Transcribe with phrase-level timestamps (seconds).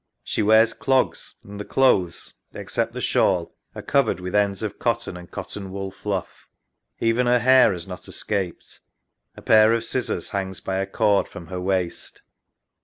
[0.23, 5.15] She wears clogs, and the clothes— except the shawl— are covered with ends of cotton
[5.15, 6.47] and cotton ioool fluff.
[6.99, 8.79] Even her hair has not escaped.
[9.37, 12.21] A pair of scissors hangs by a cord from her waist.